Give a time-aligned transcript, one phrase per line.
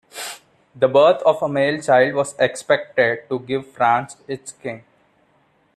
[0.75, 4.83] The birth of a male child was expected to give France its king.